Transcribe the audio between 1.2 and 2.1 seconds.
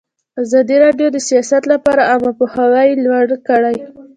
سیاست لپاره